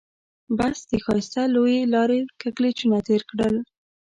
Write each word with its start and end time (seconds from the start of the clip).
بس 0.57 0.77
د 0.89 0.91
ښایسته 1.03 1.41
لويې 1.55 1.81
لارې 1.93 2.19
کږلېچونه 2.41 2.97
تېر 3.07 3.21
کړل. 3.29 3.55